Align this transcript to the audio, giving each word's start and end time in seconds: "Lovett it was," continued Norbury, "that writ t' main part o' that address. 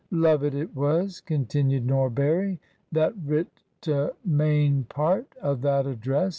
"Lovett 0.09 0.55
it 0.55 0.75
was," 0.75 1.19
continued 1.21 1.85
Norbury, 1.85 2.59
"that 2.91 3.13
writ 3.23 3.61
t' 3.81 4.07
main 4.25 4.83
part 4.85 5.27
o' 5.43 5.53
that 5.53 5.85
address. 5.85 6.29